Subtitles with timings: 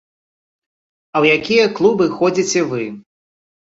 [1.15, 2.85] А ў якія клубы ходзіце вы?